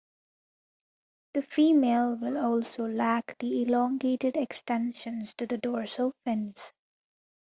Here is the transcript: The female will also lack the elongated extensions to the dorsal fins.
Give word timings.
The 1.35 1.43
female 1.43 2.15
will 2.15 2.35
also 2.39 2.87
lack 2.87 3.37
the 3.37 3.61
elongated 3.61 4.35
extensions 4.35 5.35
to 5.35 5.45
the 5.45 5.59
dorsal 5.59 6.15
fins. 6.23 6.73